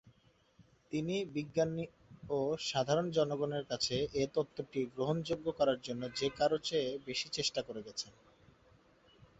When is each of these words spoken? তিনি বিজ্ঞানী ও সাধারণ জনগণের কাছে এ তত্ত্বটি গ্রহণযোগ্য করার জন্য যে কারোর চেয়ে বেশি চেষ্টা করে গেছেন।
তিনি 0.91 1.15
বিজ্ঞানী 1.35 1.83
ও 2.29 2.39
সাধারণ 2.69 3.07
জনগণের 3.11 3.63
কাছে 3.65 3.95
এ 4.13 4.33
তত্ত্বটি 4.35 4.81
গ্রহণযোগ্য 4.93 5.45
করার 5.59 5.79
জন্য 5.81 6.01
যে 6.19 6.27
কারোর 6.37 6.61
চেয়ে 6.63 6.89
বেশি 7.07 7.27
চেষ্টা 7.37 7.61
করে 7.67 7.81
গেছেন। 7.87 8.11